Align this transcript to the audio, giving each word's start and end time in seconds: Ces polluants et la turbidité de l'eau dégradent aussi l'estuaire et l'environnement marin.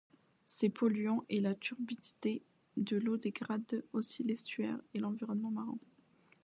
Ces 0.47 0.69
polluants 0.71 1.25
et 1.29 1.39
la 1.39 1.53
turbidité 1.53 2.41
de 2.75 2.97
l'eau 2.97 3.17
dégradent 3.17 3.83
aussi 3.93 4.23
l'estuaire 4.23 4.79
et 4.95 4.99
l'environnement 4.99 5.51
marin. 5.51 5.77